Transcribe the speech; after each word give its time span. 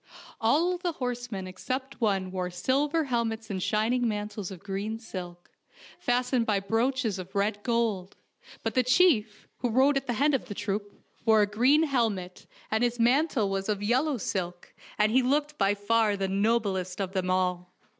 All 0.41 0.79
the 0.79 0.93
horse 0.93 1.31
men 1.31 1.45
except 1.45 2.01
one 2.01 2.31
wore 2.31 2.49
silver 2.49 3.03
helmets 3.03 3.51
and 3.51 3.61
shining 3.61 4.07
mantles 4.07 4.49
of 4.49 4.63
green 4.63 4.97
silk, 4.97 5.51
fastened 5.99 6.47
by 6.47 6.59
brooches 6.59 7.19
of 7.19 7.35
red 7.35 7.61
gold, 7.61 8.15
but 8.63 8.73
the 8.73 8.81
chief, 8.81 9.47
who 9.57 9.69
rode 9.69 9.97
at 9.97 10.07
the 10.07 10.13
head 10.13 10.33
of 10.33 10.45
the 10.45 10.55
troop, 10.55 10.91
wore 11.23 11.43
a 11.43 11.45
golden 11.45 11.83
helmet, 11.83 12.47
and 12.71 12.83
his 12.83 12.99
mantle 12.99 13.47
was 13.47 13.69
of 13.69 13.83
yellow 13.83 14.17
silk, 14.17 14.73
and 14.97 15.11
he 15.11 15.21
looked 15.21 15.59
by 15.59 15.75
far 15.75 16.17
the 16.17 16.27
noblest 16.27 16.99
of 16.99 17.11
them 17.13 17.29
all. 17.29 17.71